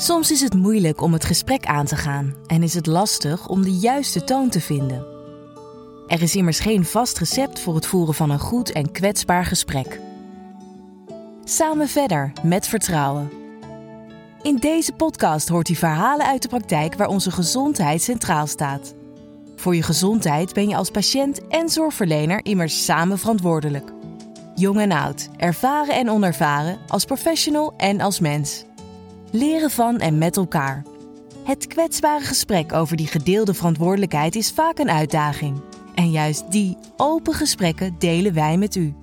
[0.00, 3.62] Soms is het moeilijk om het gesprek aan te gaan en is het lastig om
[3.62, 5.06] de juiste toon te vinden.
[6.06, 10.00] Er is immers geen vast recept voor het voeren van een goed en kwetsbaar gesprek.
[11.44, 13.30] Samen verder met vertrouwen.
[14.42, 18.94] In deze podcast hoort u verhalen uit de praktijk waar onze gezondheid centraal staat.
[19.56, 23.92] Voor je gezondheid ben je als patiënt en zorgverlener immers samen verantwoordelijk.
[24.54, 28.68] Jong en oud, ervaren en onervaren, als professional en als mens.
[29.32, 30.84] Leren van en met elkaar.
[31.44, 35.60] Het kwetsbare gesprek over die gedeelde verantwoordelijkheid is vaak een uitdaging.
[35.94, 38.94] En juist die open gesprekken delen wij met u.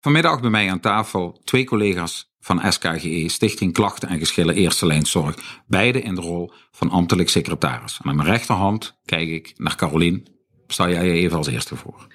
[0.00, 5.06] Vanmiddag bij mij aan tafel twee collega's van SKGE, Stichting Klachten en Geschillen Eerste Lijn
[5.06, 5.62] Zorg.
[5.66, 7.98] Beide in de rol van ambtelijk secretaris.
[8.02, 10.26] En aan mijn rechterhand kijk ik naar Carolien.
[10.66, 12.06] Stel jij je even als eerste voor.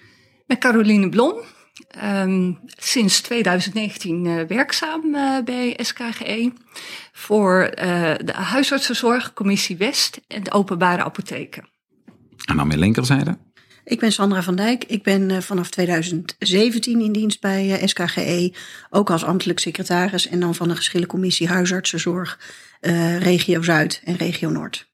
[0.48, 1.36] Met Caroline Blom.
[2.04, 6.54] Um, sinds 2019 uh, werkzaam uh, bij SKGE
[7.12, 11.68] voor uh, de huisartsenzorg, Commissie West en de openbare apotheken.
[12.46, 13.38] En aan mijn linkerzijde?
[13.84, 14.84] Ik ben Sandra van Dijk.
[14.84, 18.54] Ik ben vanaf 2017 in dienst bij SKGE,
[18.90, 22.40] ook als ambtelijk secretaris en dan van de geschillencommissie huisartsenzorg
[23.20, 24.92] regio Zuid en regio Noord.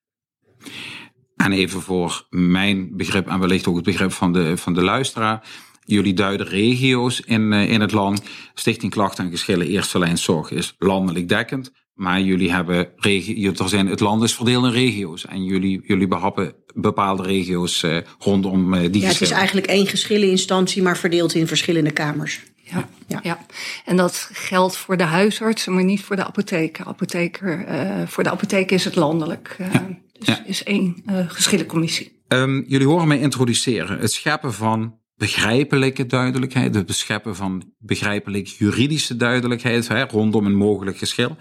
[1.35, 5.43] En even voor mijn begrip en wellicht ook het begrip van de, van de luisteraar.
[5.85, 8.21] Jullie duiden regio's in, in het land.
[8.53, 11.71] Stichting Klachten en Geschillen Eerste Lijn Zorg is landelijk dekkend.
[11.99, 15.25] Maar jullie hebben regio, er zijn, het land is verdeeld in regio's.
[15.25, 19.87] En jullie, jullie behappen bepaalde regio's uh, rondom uh, die Ja, het is eigenlijk één
[19.87, 22.41] geschilleninstantie, maar verdeeld in verschillende kamers.
[22.55, 23.19] Ja, ja.
[23.23, 23.45] ja.
[23.85, 26.85] en dat geldt voor de huisartsen, maar niet voor de apotheker.
[26.85, 29.55] apotheker uh, voor de apotheek is het landelijk.
[29.57, 29.97] Ja.
[30.19, 30.45] Dus ja.
[30.45, 32.21] is één geschillencommissie.
[32.27, 33.99] Um, jullie horen mij introduceren.
[33.99, 40.97] Het scheppen van begrijpelijke duidelijkheid, het bescheppen van begrijpelijk juridische duidelijkheid hè, rondom een mogelijk
[40.97, 41.37] geschil.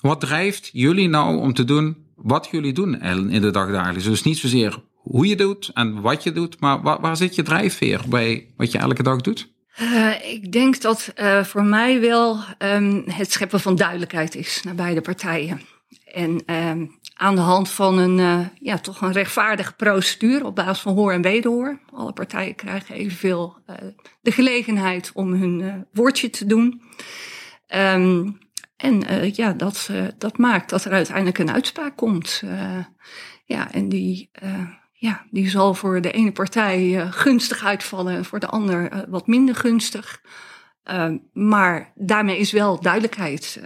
[0.00, 4.04] Wat drijft jullie nou om te doen wat jullie doen in de dagdagelijks?
[4.04, 7.42] Dus niet zozeer hoe je doet en wat je doet, maar waar, waar zit je
[7.42, 9.54] drijfveer bij wat je elke dag doet?
[9.80, 14.74] Uh, ik denk dat uh, voor mij wel um, het scheppen van duidelijkheid is naar
[14.74, 15.60] beide partijen.
[16.16, 20.82] En um, aan de hand van een, uh, ja, toch een rechtvaardige procedure op basis
[20.82, 21.80] van hoor en wederhoor.
[21.92, 23.56] Alle partijen krijgen evenveel
[24.20, 26.82] de gelegenheid om hun woordje te doen.
[27.74, 28.38] Um,
[28.76, 32.42] en uh, ja, dat, dat maakt dat er uiteindelijk een uitspraak komt.
[32.44, 32.84] Uh,
[33.44, 34.30] ja, en die,
[34.92, 39.54] ja, die zal voor de ene partij gunstig uitvallen en voor de ander wat minder
[39.54, 40.20] gunstig.
[41.32, 43.60] Maar daarmee is wel duidelijkheid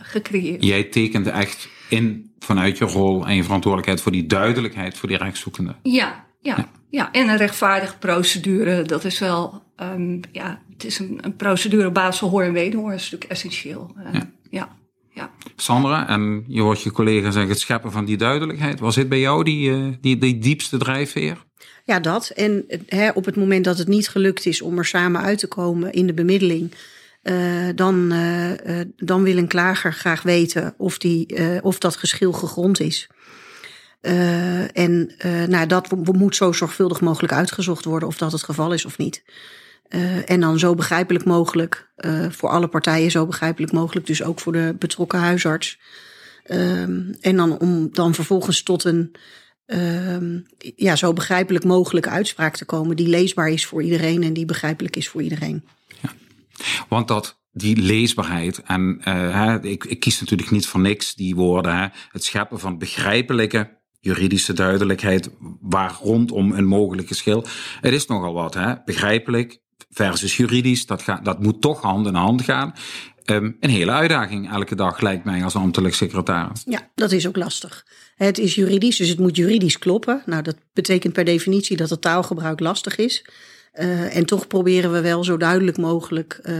[0.00, 0.64] gecreëerd.
[0.64, 5.18] Jij tekende echt in vanuit je rol en je verantwoordelijkheid voor die duidelijkheid voor die
[5.18, 5.74] rechtszoekende.
[5.82, 6.68] Ja, ja, ja.
[6.90, 7.12] ja.
[7.12, 11.94] en een rechtvaardige procedure, dat is wel Um, ja, het is een, een, procedure op
[11.94, 12.92] basis van hoor en wederhoor.
[12.92, 13.94] Is natuurlijk essentieel.
[13.98, 14.30] Uh, ja.
[14.50, 14.68] ja.
[15.14, 15.30] Ja.
[15.56, 18.80] Sandra, en je hoort je collega zeggen het scheppen van die duidelijkheid.
[18.80, 21.44] Was dit bij jou die, die, die diepste drijfveer?
[21.84, 22.28] Ja, dat.
[22.28, 25.46] En hè, op het moment dat het niet gelukt is om er samen uit te
[25.46, 26.74] komen in de bemiddeling,
[27.22, 32.80] uh, dan, uh, dan wil een klager graag weten of, die, of dat geschil gegrond
[32.80, 33.08] is.
[34.72, 35.10] en
[35.48, 39.22] nou, dat moet zo zorgvuldig mogelijk uitgezocht worden of dat het geval is of niet.
[40.26, 41.88] En dan zo begrijpelijk mogelijk,
[42.30, 45.78] voor alle partijen zo begrijpelijk mogelijk, dus ook voor de betrokken huisarts.
[46.50, 49.14] Um, en dan om dan vervolgens tot een
[49.66, 54.44] um, ja, zo begrijpelijk mogelijke uitspraak te komen, die leesbaar is voor iedereen en die
[54.44, 55.64] begrijpelijk is voor iedereen.
[56.02, 56.12] Ja.
[56.88, 58.62] Want dat die leesbaarheid.
[58.62, 61.92] En uh, ik, ik kies natuurlijk niet voor niks die woorden.
[62.12, 65.30] Het scheppen van begrijpelijke juridische duidelijkheid
[65.60, 67.44] waar rondom een mogelijk geschil.
[67.80, 68.74] Het is nogal wat, hè?
[68.84, 69.60] begrijpelijk,
[69.90, 70.86] versus juridisch.
[70.86, 72.74] Dat, gaat, dat moet toch hand in hand gaan.
[73.24, 76.62] Um, een hele uitdaging elke dag lijkt mij als ambtelijk secretaris.
[76.66, 77.86] Ja, dat is ook lastig.
[78.16, 80.22] Het is juridisch, dus het moet juridisch kloppen.
[80.26, 83.24] Nou, dat betekent per definitie dat het taalgebruik lastig is.
[83.74, 86.54] Uh, en toch proberen we wel zo duidelijk mogelijk uh,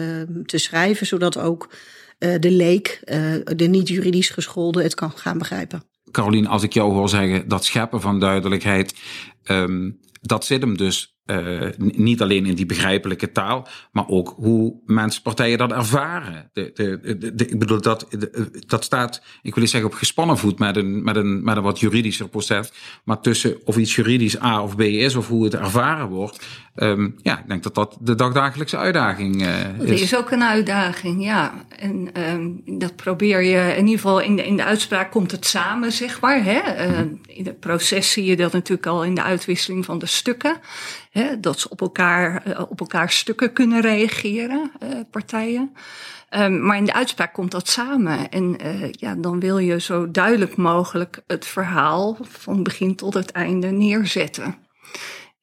[0.47, 1.69] te schrijven, zodat ook
[2.19, 3.00] uh, de leek,
[3.56, 5.84] de niet juridisch geschoolde, het kan gaan begrijpen.
[6.11, 8.94] Caroline, als ik jou hoor zeggen dat scheppen van duidelijkheid,
[9.44, 14.75] um, dat zit hem dus uh, niet alleen in die begrijpelijke taal, maar ook hoe
[14.87, 16.50] mensen, partijen dat ervaren.
[16.53, 18.06] De, de, de, ik bedoel, dat,
[18.67, 21.62] dat staat, ik wil niet zeggen op gespannen voet met een, met, een, met een
[21.62, 22.73] wat juridischer proces,
[23.05, 26.47] maar tussen of iets juridisch A of B is of hoe het ervaren wordt.
[26.76, 29.88] Um, ja, ik denk dat dat de dagdagelijkse uitdaging uh, is.
[29.88, 31.67] Dat is ook een uitdaging, ja.
[31.69, 35.47] En um, dat probeer je, in ieder geval in de, in de uitspraak komt het
[35.47, 36.44] samen, zeg maar.
[36.44, 36.88] Hè?
[36.88, 40.56] Uh, in het proces zie je dat natuurlijk al in de uitwisseling van de stukken
[41.14, 44.72] Hè, dat ze op elkaar, op elkaar stukken kunnen reageren,
[45.11, 45.75] partijen.
[46.31, 48.31] Um, maar in de uitspraak komt dat samen.
[48.31, 53.31] En uh, ja, dan wil je zo duidelijk mogelijk het verhaal van begin tot het
[53.32, 54.55] einde neerzetten.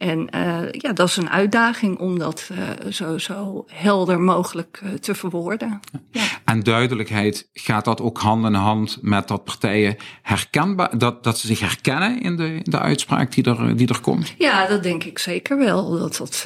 [0.01, 4.93] En uh, ja, dat is een uitdaging om dat uh, zo, zo helder mogelijk uh,
[4.93, 5.79] te verwoorden.
[6.11, 6.23] Ja.
[6.45, 11.47] En duidelijkheid, gaat dat ook hand in hand met dat partijen herkenbaar, dat, dat ze
[11.47, 14.33] zich herkennen in de, in de uitspraak die er, die er komt?
[14.37, 15.99] Ja, dat denk ik zeker wel.
[15.99, 16.45] Dat dat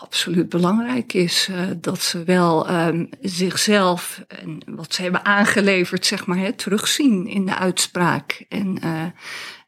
[0.00, 1.48] absoluut belangrijk is.
[1.76, 7.46] dat ze wel um, zichzelf en wat ze hebben aangeleverd, zeg maar, hè, terugzien in
[7.46, 8.44] de uitspraak.
[8.48, 8.78] En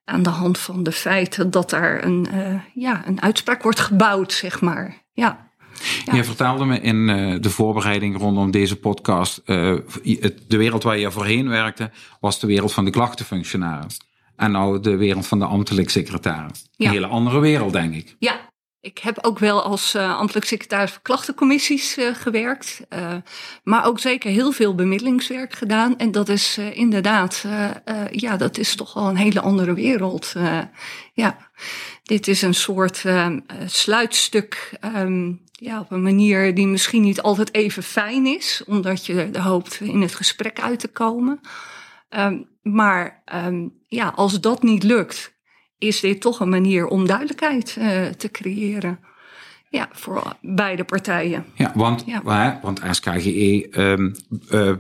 [0.07, 4.33] aan de hand van de feiten dat daar een, uh, ja, een uitspraak wordt gebouwd,
[4.33, 5.03] zeg maar.
[5.13, 5.51] Ja.
[6.05, 6.15] ja.
[6.15, 10.99] Je vertelde me in uh, de voorbereiding rondom deze podcast, uh, het, de wereld waar
[10.99, 14.01] je voorheen werkte, was de wereld van de klachtenfunctionaris.
[14.37, 16.67] En nou de wereld van de ambtelijk secretaris.
[16.77, 16.87] Ja.
[16.87, 18.17] Een hele andere wereld, denk ik.
[18.19, 18.46] Ja,
[18.87, 22.81] ik heb ook wel als uh, ambtelijk secretaris voor klachtencommissies uh, gewerkt.
[22.91, 23.15] Uh,
[23.65, 25.99] maar ook zeker heel veel bemiddelingswerk gedaan.
[25.99, 27.45] En dat is inderdaad,
[28.11, 30.33] ja, dat is toch wel een hele andere wereld.
[31.13, 31.37] ja,
[32.03, 33.05] dit is een soort
[33.67, 34.79] sluitstuk.
[34.97, 38.63] Um, ja, op een manier die misschien niet altijd even fijn is.
[38.67, 41.41] Omdat je hoopt in het gesprek uit te komen.
[42.11, 45.36] Um, maar um, ja, als dat niet lukt
[45.79, 48.99] is dit toch een manier om duidelijkheid uh, te creëren.
[49.69, 51.47] Ja, voor beide partijen.
[51.55, 52.59] Ja, want, ja.
[52.63, 54.15] want SKGE um,
[54.51, 54.73] uh,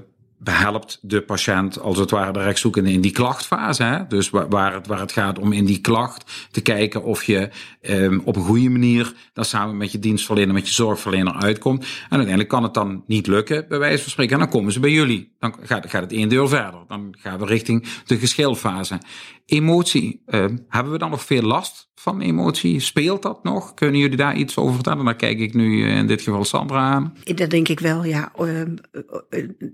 [0.46, 3.82] behelpt de patiënt als het ware de rechtszoekende in die klachtfase.
[3.82, 4.06] Hè?
[4.06, 7.50] Dus waar, het, waar het gaat om in die klacht te kijken of je
[7.82, 11.81] um, op een goede manier dan samen met je dienstverlener, met je zorgverlener uitkomt.
[11.81, 14.32] En uiteindelijk kan het dan niet lukken, bij wijze van spreken.
[14.32, 15.34] En dan komen ze bij jullie.
[15.38, 16.81] Dan gaat, gaat het één deel verder.
[16.88, 19.00] Dan gaan we richting de geschilfase.
[19.46, 22.81] Emotie, uh, hebben we dan nog veel last van emotie?
[22.81, 23.75] Speelt dat nog?
[23.75, 25.04] Kunnen jullie daar iets over vertellen?
[25.04, 27.16] Dan kijk ik nu eh, in dit geval Sandra aan.
[27.25, 28.32] Dat denk ik wel, ja.
[28.37, 28.76] Ehm,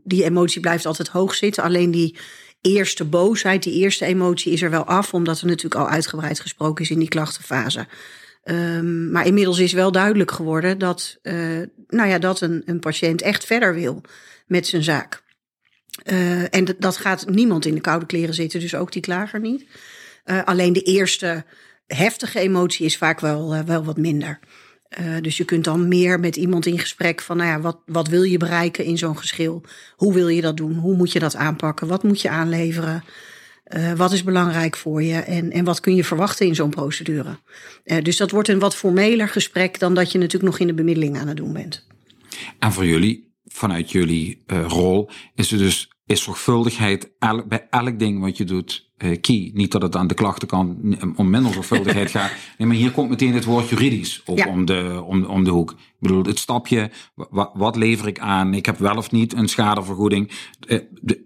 [0.04, 1.62] die emotie blijft altijd hoog zitten.
[1.62, 2.16] Alleen die
[2.60, 6.84] eerste boosheid, die eerste emotie is er wel af, omdat er natuurlijk al uitgebreid gesproken
[6.84, 7.86] is in die klachtenfase.
[8.44, 11.34] Um, maar inmiddels is wel duidelijk geworden dat, uh,
[11.88, 14.00] nou ja, dat een, een patiënt echt verder wil
[14.46, 15.22] met zijn zaak.
[16.50, 19.66] En dat gaat niemand in de koude kleren zitten, dus ook die klager niet.
[20.24, 21.44] Alleen de eerste
[21.96, 24.38] heftige emotie is vaak wel, uh, wel wat minder.
[25.20, 28.22] dus je kunt dan meer met iemand in gesprek van, nou ja, wat, wat wil
[28.22, 29.62] je bereiken in zo'n geschil?
[29.96, 30.74] Hoe wil je dat doen?
[30.74, 31.86] Hoe moet je dat aanpakken?
[31.86, 33.04] Wat moet je aanleveren?
[33.96, 37.38] wat is belangrijk voor je en, en wat kun je verwachten in zo'n procedure?
[38.02, 41.18] dus dat wordt een wat formeler gesprek dan dat je natuurlijk nog in de bemiddeling
[41.18, 41.86] aan het doen bent.
[42.58, 47.10] En voor jullie, vanuit jullie rol, is het dus is zorgvuldigheid
[47.48, 49.50] bij elk ding wat je doet uh, key.
[49.54, 50.78] Niet dat het aan de klachtenkant
[51.16, 52.32] om minder zorgvuldigheid gaat.
[52.58, 55.70] Nee, maar hier komt meteen het woord juridisch op om, de, om, om de hoek.
[55.70, 56.90] Ik bedoel, het stapje,
[57.54, 58.54] wat lever ik aan?
[58.54, 60.30] Ik heb wel of niet een schadevergoeding.
[60.66, 61.22] Uh, de,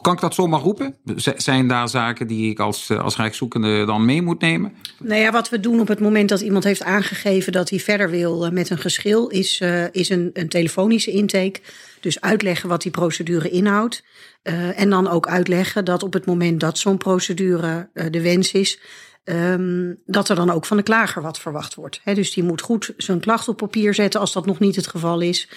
[0.00, 0.96] kan ik dat zomaar roepen?
[1.36, 4.72] zijn daar zaken die ik als, als rechtszoekende dan mee moet nemen?
[4.98, 8.10] Nou ja, wat we doen op het moment dat iemand heeft aangegeven dat hij verder
[8.10, 11.60] wil eh, met een geschil, is, uh, is een, een telefonische intake.
[12.08, 14.04] Dus uitleggen wat die procedure inhoudt.
[14.42, 18.52] Uh, en dan ook uitleggen dat op het moment dat zo'n procedure uh, de wens
[18.52, 18.80] is,
[19.24, 22.00] um, dat er dan ook van de klager wat verwacht wordt.
[22.04, 25.20] Dus die moet goed zijn klacht op papier zetten als dat nog niet het geval
[25.20, 25.48] is.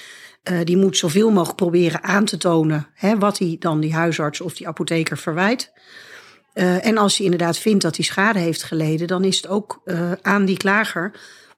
[0.51, 2.87] Uh, die moet zoveel mogelijk proberen aan te tonen
[3.19, 5.71] wat hij dan die huisarts of die apotheker verwijt.
[6.81, 9.81] en als hij inderdaad vindt dat hij schade heeft geleden, dan is het ook
[10.21, 11.11] aan die klager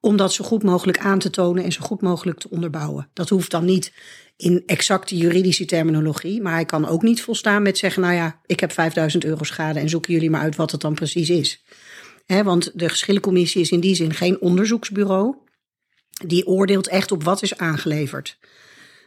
[0.04, 3.10] om dat zo goed mogelijk aan te tonen en zo goed mogelijk te onderbouwen.
[3.14, 3.94] Dat hoeft dan niet
[4.38, 6.42] in exacte juridische terminologie.
[6.42, 9.80] Maar hij kan ook niet volstaan met zeggen: Nou ja, ik heb 5000 euro schade
[9.80, 11.64] en zoeken jullie maar uit wat het dan precies is.
[12.26, 15.36] Want de geschillencommissie is in die zin geen onderzoeksbureau.
[16.26, 18.38] Die oordeelt echt op wat is aangeleverd.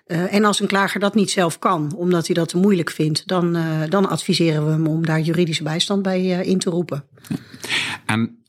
[0.07, 3.29] Uh, en als een klager dat niet zelf kan, omdat hij dat te moeilijk vindt,
[3.29, 7.05] dan, uh, dan adviseren we hem om daar juridische bijstand bij uh, in te roepen.
[8.07, 8.43] En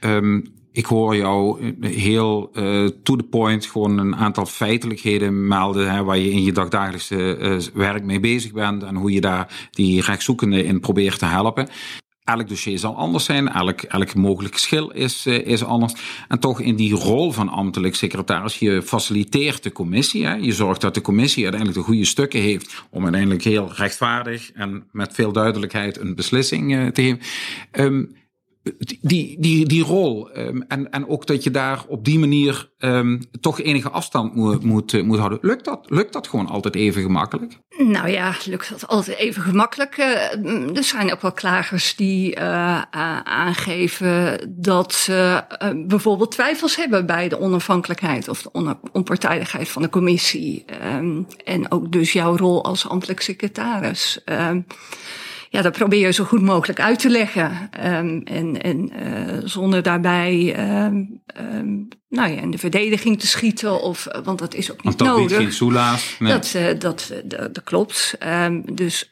[0.00, 6.04] um, ik hoor jou heel uh, to the point gewoon een aantal feitelijkheden melden hè,
[6.04, 10.02] waar je in je dagdagelijkse uh, werk mee bezig bent en hoe je daar die
[10.02, 11.68] rechtszoekende in probeert te helpen.
[12.24, 15.94] Elk dossier zal anders zijn, elk, elk mogelijk geschil is, is anders.
[16.28, 20.26] En toch in die rol van ambtelijk secretaris, je faciliteert de commissie.
[20.26, 20.34] Hè?
[20.34, 24.84] Je zorgt dat de commissie uiteindelijk de goede stukken heeft om uiteindelijk heel rechtvaardig en
[24.92, 27.20] met veel duidelijkheid een beslissing te geven.
[27.72, 28.22] Um,
[29.00, 30.36] die, die, die rol.
[30.36, 34.64] Um, en, en ook dat je daar op die manier um, toch enige afstand moet,
[34.64, 35.38] moet, moet houden.
[35.42, 35.86] Lukt dat?
[35.88, 37.58] Lukt dat gewoon altijd even gemakkelijk?
[37.78, 39.98] Nou ja, lukt dat altijd even gemakkelijk.
[39.98, 42.82] Uh, er zijn ook wel klagers die uh,
[43.22, 45.44] aangeven dat ze
[45.86, 50.64] bijvoorbeeld twijfels hebben bij de onafhankelijkheid of de onpartijdigheid van de commissie.
[50.94, 54.22] Um, en ook dus jouw rol als ambtelijk secretaris
[55.54, 57.70] ja, dat probeer je zo goed mogelijk uit te leggen.
[57.86, 63.82] Um, en en uh, zonder daarbij um, um, nou ja, in de verdediging te schieten.
[63.82, 65.36] Of, want dat is ook niet want nodig.
[65.36, 66.16] geen soelaas.
[66.18, 66.32] Nee.
[66.32, 68.16] Dat, uh, dat, dat, dat, klopt.
[68.72, 69.08] dus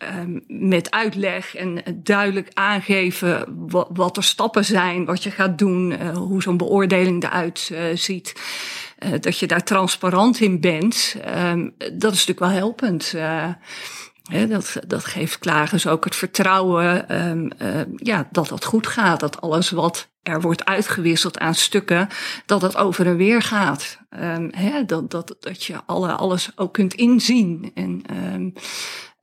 [0.47, 6.17] met uitleg en duidelijk aangeven wat, wat er stappen zijn, wat je gaat doen, uh,
[6.17, 8.33] hoe zo'n beoordeling eruit ziet.
[9.21, 11.17] dat je daar transparant in bent.
[11.93, 13.15] dat is natuurlijk wel helpend.
[14.49, 19.21] Dat, dat geeft klagers ook het vertrouwen um, uh, ja, dat dat goed gaat.
[19.21, 22.09] Dat alles wat er wordt uitgewisseld aan stukken,
[22.47, 23.99] dat het over en weer gaat.
[24.51, 27.71] He, dat, dat, dat je alle, alles ook kunt inzien.
[27.75, 28.03] En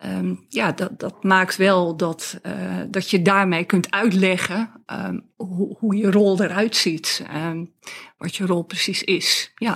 [0.05, 2.53] Um, ja, dat, dat maakt wel dat, uh,
[2.87, 7.25] dat je daarmee kunt uitleggen um, hoe, hoe je rol eruit ziet.
[7.35, 7.71] Um,
[8.17, 9.51] wat je rol precies is.
[9.55, 9.75] Ja.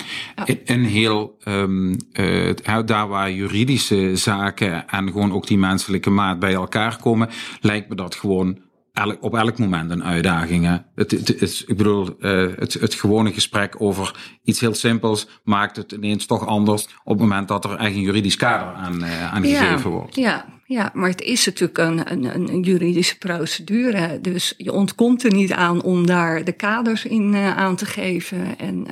[0.65, 2.49] En heel, uh,
[2.85, 7.29] daar waar juridische zaken en gewoon ook die menselijke maat bij elkaar komen,
[7.61, 8.59] lijkt me dat gewoon
[8.93, 10.65] elk, op elk moment een uitdaging.
[10.65, 10.77] Hè?
[10.95, 15.91] Het, het, ik bedoel, uh, het, het gewone gesprek over iets heel simpels maakt het
[15.91, 19.43] ineens toch anders op het moment dat er echt een juridisch kader aan, uh, aan
[19.43, 20.15] ja, gegeven wordt.
[20.15, 24.21] Ja, ja, maar het is natuurlijk een, een, een juridische procedure.
[24.21, 28.59] Dus je ontkomt er niet aan om daar de kaders in uh, aan te geven
[28.59, 28.87] en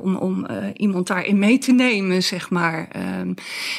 [0.00, 2.88] om, om iemand daarin mee te nemen, zeg maar.
[3.20, 3.34] Um,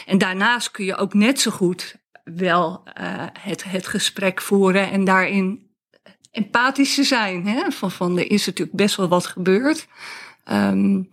[0.05, 1.95] en daarnaast kun je ook net zo goed
[2.36, 5.69] wel uh, het, het gesprek voeren en daarin
[6.31, 7.48] empathisch te zijn.
[7.48, 7.72] Hè?
[7.72, 9.88] Van, van er is natuurlijk best wel wat gebeurd.
[10.51, 11.10] Um,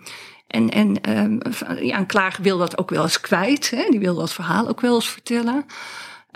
[0.46, 1.40] en en um,
[1.80, 2.06] ja, een
[2.42, 3.70] wil dat ook wel eens kwijt.
[3.70, 3.86] Hè?
[3.90, 5.66] Die wil dat verhaal ook wel eens vertellen.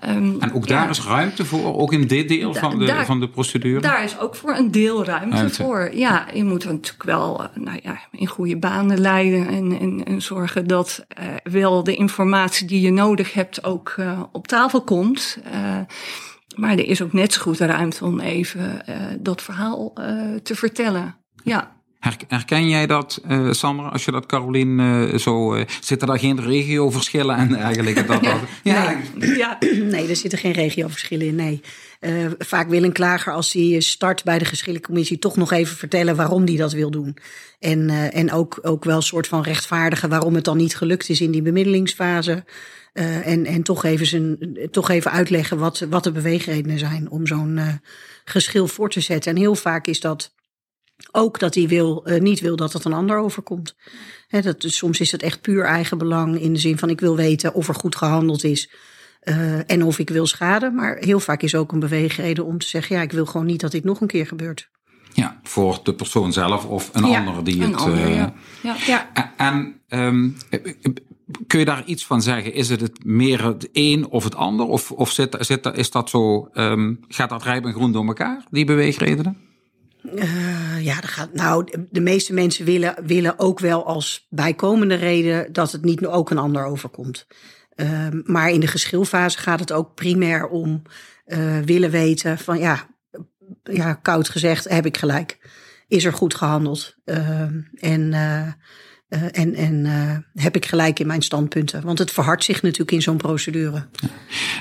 [0.07, 2.85] Um, en ook daar ja, is ruimte voor, ook in dit deel da, van, de,
[2.85, 3.81] daar, van de procedure?
[3.81, 5.63] Daar is ook voor een deel ruimte, ruimte.
[5.63, 5.91] voor.
[5.95, 10.23] Ja, je moet natuurlijk wel uh, nou ja, in goede banen leiden en, en, en
[10.23, 15.39] zorgen dat uh, wel de informatie die je nodig hebt ook uh, op tafel komt.
[16.57, 18.83] maar er is ook net zo goed ruimte om even
[19.21, 19.93] dat verhaal
[20.43, 21.17] te vertellen.
[21.45, 21.78] Ja.
[22.29, 25.55] Herken jij dat, uh, Sandra, als je dat Carolien uh, zo...
[25.55, 28.07] Uh, zitten daar geen regioverschillen en eigenlijk?
[28.07, 28.97] Dat, dat, ja.
[29.15, 29.37] Nee.
[29.37, 29.59] ja.
[29.91, 31.61] nee, er zitten geen regioverschillen in, nee.
[32.39, 35.19] vaak wil een klager als hij start bij de geschillencommissie...
[35.19, 37.17] toch nog even vertellen waarom hij dat wil doen.
[37.59, 41.21] En, en ook, ook wel een soort van rechtvaardigen waarom het dan niet gelukt is
[41.21, 42.45] in die bemiddelingsfase...
[42.93, 44.39] en en toch, even zijn,
[44.71, 47.61] toch even uitleggen wat, wat de beweegredenen zijn om zo'n
[48.25, 49.31] geschil voor te zetten.
[49.33, 50.37] En heel vaak is dat
[51.11, 53.77] ook dat hij wil, uh, niet wil dat het een ander overkomt.
[54.29, 57.17] He, dat, soms is het echt puur eigen belang in de zin van ik wil
[57.17, 58.71] weten of er goed gehandeld is.
[59.23, 60.75] Uh, en of ik wil schaden.
[60.75, 63.61] Maar heel vaak is ook een beweegreden om te zeggen: ja, ik wil gewoon niet
[63.61, 64.71] dat dit nog een keer gebeurt.
[65.13, 67.81] Ja, voor de persoon zelf of een ja, ander die een het.
[67.81, 68.35] Ander, uh, ja.
[68.63, 68.77] Ja.
[68.87, 69.33] ja.
[69.37, 70.37] En um,
[71.47, 72.53] kun je daar iets van zeggen?
[72.53, 74.67] Is het, het meer het een of het ander?
[74.67, 78.45] Of, of zit, zit, is dat zo, um, gaat dat rijp en groen door elkaar,
[78.51, 79.48] die beweegredenen?
[80.03, 85.53] Uh, ja, dat gaat, nou, de meeste mensen willen, willen ook wel als bijkomende reden
[85.53, 87.27] dat het niet ook een ander overkomt.
[87.77, 90.83] Uh, maar in de geschilfase gaat het ook primair om
[91.27, 92.87] uh, willen weten van ja,
[93.63, 95.39] ja, koud gezegd, heb ik gelijk.
[95.89, 96.97] Is er goed gehandeld?
[97.05, 98.13] Ehm, en
[99.09, 101.85] uh, en en uh, heb ik gelijk in mijn standpunten?
[101.85, 103.87] Want het verhardt zich natuurlijk in zo'n procedure.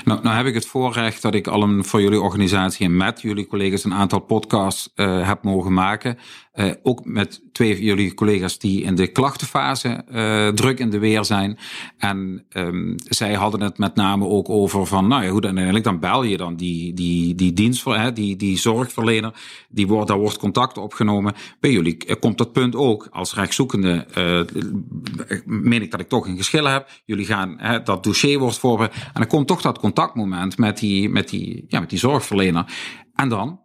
[0.04, 3.20] Nou, nou heb ik het voorrecht dat ik al een, voor jullie organisatie en met
[3.20, 6.18] jullie collega's een aantal podcasts uh, heb mogen maken.
[6.58, 10.98] Uh, ook met twee van jullie collega's die in de klachtenfase uh, druk in de
[10.98, 11.58] weer zijn.
[11.98, 15.98] En um, zij hadden het met name ook over van, nou ja, goed, uiteindelijk dan
[15.98, 19.32] bel je dan die, die, die dienst, hè, die, die zorgverlener,
[19.68, 21.34] die wordt, daar wordt contact opgenomen.
[21.60, 26.36] Bij jullie komt dat punt ook als rechtszoekende, uh, meen ik dat ik toch een
[26.36, 26.88] geschil heb.
[27.04, 28.94] Jullie gaan, hè, dat dossier wordt voorbereid.
[28.94, 32.64] En dan komt toch dat contactmoment met die, met die, ja, met die zorgverlener.
[33.18, 33.60] En dan,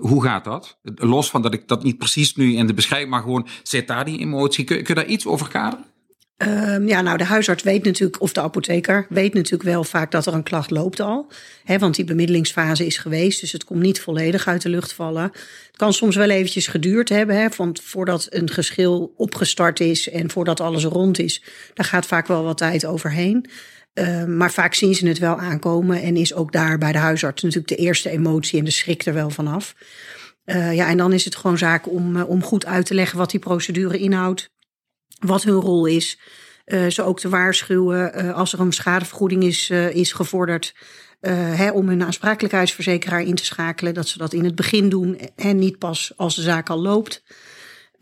[0.00, 0.78] hoe gaat dat?
[0.94, 4.04] Los van dat ik dat niet precies nu in de beschrijving, maar gewoon zit daar
[4.04, 4.64] die emotie?
[4.64, 5.84] Kun, kun je daar iets over kaderen?
[6.36, 10.26] Um, ja, nou, de huisarts weet natuurlijk, of de apotheker weet natuurlijk wel vaak dat
[10.26, 11.30] er een klacht loopt al.
[11.64, 15.22] Hè, want die bemiddelingsfase is geweest, dus het komt niet volledig uit de lucht vallen.
[15.22, 20.30] Het kan soms wel eventjes geduurd hebben, hè, want voordat een geschil opgestart is en
[20.30, 21.42] voordat alles rond is,
[21.74, 23.46] daar gaat vaak wel wat tijd overheen.
[23.94, 27.42] Uh, maar vaak zien ze het wel aankomen en is ook daar bij de huisarts
[27.42, 29.74] natuurlijk de eerste emotie en de schrik er wel vanaf.
[30.44, 33.30] Uh, ja, en dan is het gewoon zaak om, om goed uit te leggen wat
[33.30, 34.50] die procedure inhoudt,
[35.18, 36.18] wat hun rol is.
[36.66, 40.74] Uh, ze ook te waarschuwen als er een schadevergoeding is, is gevorderd.
[41.30, 43.94] Hè, om hun aansprakelijkheidsverzekeraar in te schakelen.
[43.94, 47.22] Dat ze dat in het begin doen en niet pas als de zaak al loopt.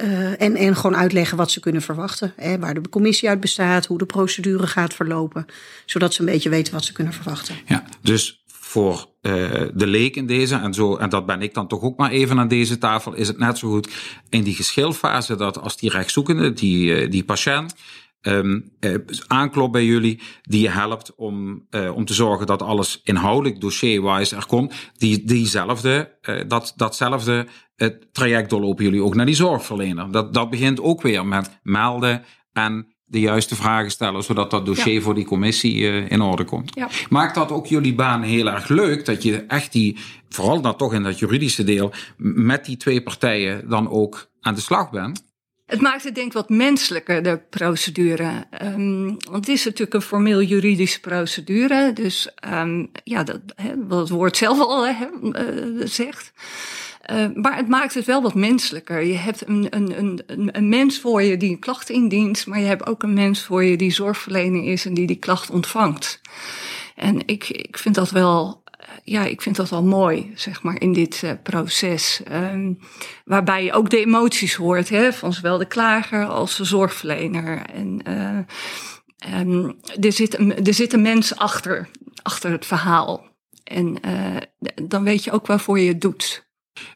[0.03, 2.33] Uh, en, en gewoon uitleggen wat ze kunnen verwachten.
[2.37, 5.47] Hè, waar de commissie uit bestaat, hoe de procedure gaat verlopen.
[5.87, 7.55] Zodat ze een beetje weten wat ze kunnen verwachten.
[7.67, 9.33] Ja, dus voor uh,
[9.75, 12.39] de leek in deze, en, zo, en dat ben ik dan toch ook maar even
[12.39, 13.89] aan deze tafel, is het net zo goed
[14.29, 17.75] in die geschilfase dat als die rechtszoekende, die, uh, die patiënt,
[18.23, 18.95] um, uh,
[19.27, 24.37] aanklopt bij jullie, die je helpt om, uh, om te zorgen dat alles inhoudelijk dossierwise
[24.37, 24.75] er komt.
[24.97, 30.11] Die, diezelfde, uh, dat, datzelfde het traject doorlopen jullie ook naar die zorgverlener.
[30.11, 34.95] Dat, dat begint ook weer met melden en de juiste vragen stellen, zodat dat dossier
[34.95, 35.01] ja.
[35.01, 36.75] voor die commissie uh, in orde komt.
[36.75, 36.89] Ja.
[37.09, 39.97] Maakt dat ook jullie baan heel erg leuk, dat je echt die,
[40.29, 44.61] vooral dan toch in dat juridische deel, met die twee partijen dan ook aan de
[44.61, 45.32] slag bent?
[45.73, 48.45] Het maakt het denk ik wat menselijker, de procedure.
[48.63, 51.93] Um, want het is natuurlijk een formeel juridische procedure.
[51.93, 53.41] Dus um, ja, dat,
[53.89, 54.95] wat het woord zelf al uh,
[55.85, 56.33] zegt.
[57.11, 59.03] Uh, maar het maakt het wel wat menselijker.
[59.03, 62.67] Je hebt een, een, een, een mens voor je die een klacht indient, maar je
[62.67, 66.21] hebt ook een mens voor je die zorgverlener is en die die klacht ontvangt.
[66.97, 68.62] En ik, ik vind dat wel
[69.05, 72.21] ja, ik vind dat wel mooi, zeg maar, in dit uh, proces.
[72.33, 72.79] Um,
[73.25, 77.63] waarbij je ook de emoties hoort, hè, van zowel de klager als de zorgverlener.
[77.67, 81.89] En uh, um, er, zit een, er zit een mens achter,
[82.23, 83.31] achter het verhaal.
[83.65, 84.37] En uh,
[84.83, 86.42] dan weet je ook waarvoor je het doet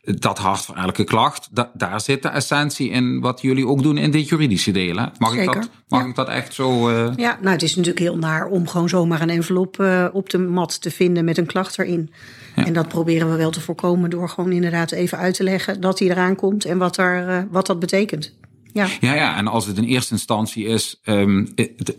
[0.03, 3.99] dat hart voor elke klacht, da, daar zit de essentie in wat jullie ook doen
[3.99, 4.97] in dit juridische deel.
[4.97, 5.07] Hè?
[5.19, 6.09] Mag, Zeker, ik dat, mag ja.
[6.09, 6.91] ik dat echt zo.
[6.91, 7.13] Uh...
[7.17, 10.39] Ja, nou, het is natuurlijk heel naar om gewoon zomaar een envelop uh, op de
[10.39, 12.11] mat te vinden met een klacht erin.
[12.57, 12.65] Ja.
[12.65, 15.99] En dat proberen we wel te voorkomen door gewoon inderdaad even uit te leggen dat
[15.99, 18.33] hij eraan komt en wat, daar, uh, wat dat betekent.
[18.77, 18.89] Ja.
[19.01, 21.53] ja, ja, en als het in eerste instantie is, um,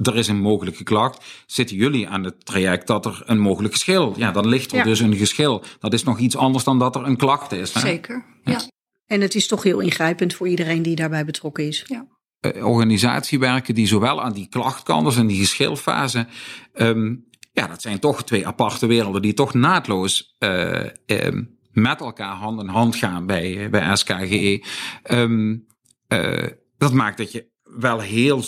[0.04, 4.14] er is een mogelijke klacht, zitten jullie aan het traject dat er een mogelijk geschil,
[4.18, 4.84] ja, dan ligt er ja.
[4.84, 5.64] dus een geschil.
[5.80, 7.74] Dat is nog iets anders dan dat er een klacht is.
[7.74, 7.80] Hè?
[7.80, 8.52] Zeker, ja.
[8.52, 8.62] ja.
[9.06, 11.84] En het is toch heel ingrijpend voor iedereen die daarbij betrokken is.
[11.88, 12.06] Ja.
[12.42, 16.28] Uh, organisatiewerken die zowel aan die klachtkant als aan die geschilfase,
[16.74, 22.36] um, ja, dat zijn toch twee aparte werelden die toch naadloos uh, um, met elkaar
[22.36, 24.64] hand in hand gaan bij, bij SKGE.
[25.12, 25.66] Um,
[26.08, 26.46] uh,
[26.78, 28.44] dat maakt dat je wel heel,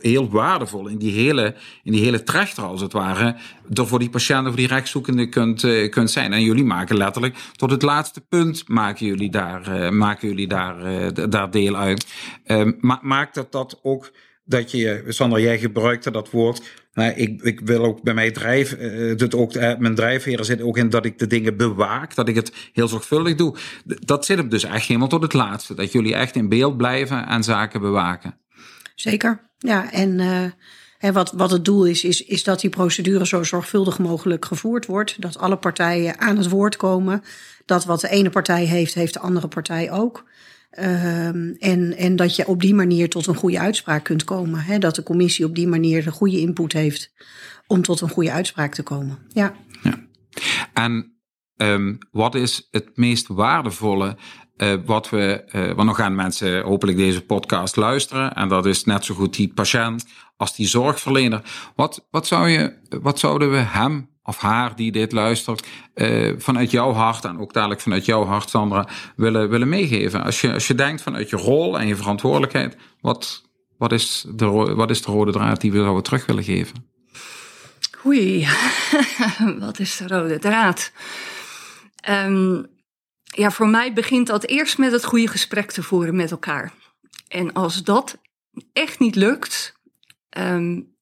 [0.00, 3.36] heel waardevol in die hele, in die hele trechter, als het ware,
[3.74, 6.32] er voor die patiënten, voor die rechtszoekenden kunt, uh, kunt zijn.
[6.32, 10.92] En jullie maken letterlijk tot het laatste punt, maken jullie daar, uh, maken jullie daar,
[10.92, 12.06] uh, daar deel uit.
[12.80, 14.12] Ma maakt dat dat ook
[14.44, 16.83] dat je, Sandra, jij gebruikte dat woord.
[16.94, 20.62] Nou, ik, ik wil ook bij mijn drijf, uh, het ook, uh, mijn drijfveren zit
[20.62, 23.56] ook in dat ik de dingen bewaak, dat ik het heel zorgvuldig doe.
[23.84, 25.74] Dat zit hem dus echt helemaal tot het laatste.
[25.74, 28.38] Dat jullie echt in beeld blijven en zaken bewaken.
[28.94, 29.92] Zeker, ja.
[29.92, 30.20] En
[31.04, 34.86] en wat, wat het doel is, is, is dat die procedure zo zorgvuldig mogelijk gevoerd
[34.86, 35.20] wordt.
[35.20, 37.22] Dat alle partijen aan het woord komen.
[37.64, 40.24] Dat wat de ene partij heeft, heeft de andere partij ook.
[40.78, 44.60] Um, en, en dat je op die manier tot een goede uitspraak kunt komen.
[44.60, 44.78] Hè?
[44.78, 47.12] Dat de commissie op die manier de goede input heeft
[47.66, 49.18] om tot een goede uitspraak te komen.
[49.28, 49.54] Ja.
[49.82, 50.06] ja.
[50.72, 51.18] En
[51.56, 54.16] um, wat is het meest waardevolle
[54.56, 58.34] uh, wat we, uh, want nog gaan mensen hopelijk deze podcast luisteren.
[58.34, 60.06] En dat is net zo goed die patiënt
[60.36, 61.72] als die zorgverlener.
[61.76, 66.70] Wat, wat, zou je, wat zouden we hem of haar die dit luistert, uh, vanuit
[66.70, 70.22] jouw hart en ook dadelijk vanuit jouw hart, Sandra, willen, willen meegeven?
[70.22, 73.42] Als je, als je denkt vanuit je rol en je verantwoordelijkheid, wat,
[73.78, 76.92] wat, is, de, wat is de rode draad die we zouden terug willen geven?
[78.06, 78.48] Oei,
[79.58, 80.92] wat is de rode draad?
[82.08, 82.66] Um,
[83.24, 86.72] ja, voor mij begint dat eerst met het goede gesprek te voeren met elkaar.
[87.28, 88.18] En als dat
[88.72, 89.74] echt niet lukt,
[90.38, 90.94] um,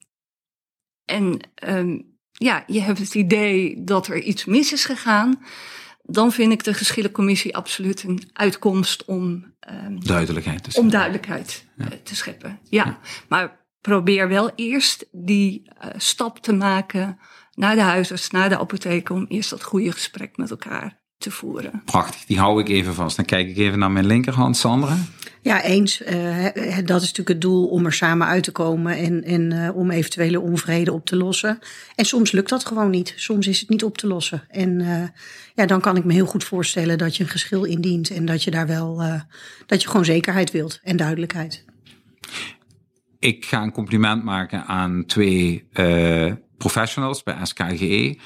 [1.05, 2.12] en um,
[2.43, 5.43] ja, je hebt het idee dat er iets mis is gegaan,
[6.03, 11.89] dan vind ik de geschillencommissie absoluut een uitkomst om um, duidelijkheid, te om duidelijkheid ja.
[12.03, 12.59] te scheppen.
[12.69, 17.19] Ja, ja, maar probeer wel eerst die uh, stap te maken
[17.55, 21.83] naar de huisarts, naar de apotheek, om eerst dat goede gesprek met elkaar te voeren.
[21.85, 23.17] Prachtig, die hou ik even vast.
[23.17, 24.97] Dan kijk ik even naar mijn linkerhand, Sandra.
[25.41, 26.03] Ja, eens.
[26.03, 26.47] Uh,
[26.85, 29.91] dat is natuurlijk het doel om er samen uit te komen en, en uh, om
[29.91, 31.59] eventuele onvrede op te lossen.
[31.95, 33.13] En soms lukt dat gewoon niet.
[33.17, 34.43] Soms is het niet op te lossen.
[34.49, 35.03] En uh,
[35.55, 38.45] ja, dan kan ik me heel goed voorstellen dat je een geschil indient en dat
[38.45, 39.03] je daar wel,
[39.67, 41.65] dat je gewoon zekerheid wilt en duidelijkheid.
[43.19, 45.67] Ik ga een compliment maken aan twee
[46.57, 48.19] professionals bij SKGE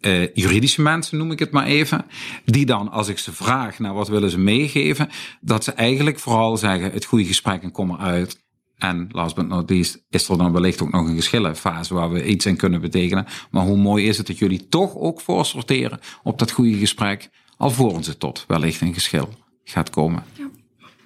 [0.00, 2.04] uh, juridische mensen, noem ik het maar even,
[2.44, 5.08] die dan, als ik ze vraag naar wat willen ze meegeven,
[5.40, 8.48] dat ze eigenlijk vooral zeggen: het goede gesprek en kom eruit.
[8.76, 12.26] En last but not least is er dan wellicht ook nog een geschillenfase waar we
[12.26, 13.26] iets in kunnen betekenen.
[13.50, 18.06] Maar hoe mooi is het dat jullie toch ook voorsorteren op dat goede gesprek, alvorens
[18.06, 19.28] het tot wellicht een geschil
[19.64, 20.24] gaat komen.
[20.32, 20.50] Ja.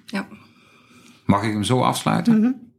[0.05, 0.27] ja.
[1.25, 2.39] Mag ik hem zo afsluiten?
[2.39, 2.73] Mm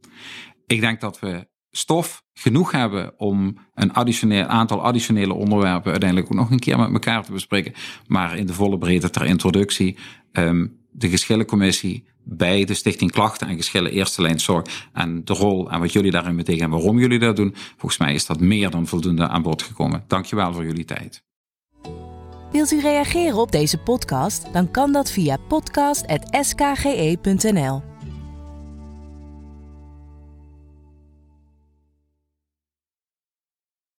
[0.67, 6.37] Ik denk dat we stof genoeg hebben om een additioneel, aantal additionele onderwerpen uiteindelijk ook
[6.37, 7.73] nog een keer met elkaar te bespreken.
[8.07, 9.97] Maar in de volle breedte ter introductie.
[10.31, 14.89] Um, de geschillencommissie bij de Stichting Klachten en Geschillen Eerste Lijn Zorg.
[14.93, 17.55] En de rol en wat jullie daarin betekenen en waarom jullie dat doen.
[17.77, 20.03] Volgens mij is dat meer dan voldoende aan bod gekomen.
[20.07, 21.23] Dankjewel voor jullie tijd.
[22.51, 24.53] Wilt u reageren op deze podcast?
[24.53, 27.96] Dan kan dat via podcast.skge.nl.